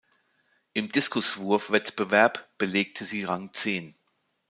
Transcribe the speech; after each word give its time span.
Im 0.73 0.91
Diskuswurf-Wettbewerb 0.91 2.49
belegte 2.57 3.03
sie 3.05 3.23
Rang 3.23 3.53
zehn. 3.53 3.93